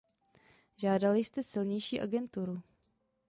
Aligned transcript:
Žádali 0.77 1.19
jste 1.23 1.43
silnější 1.43 2.01
agenturu. 2.01 2.61